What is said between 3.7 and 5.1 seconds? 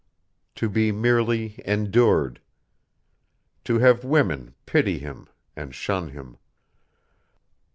have women pity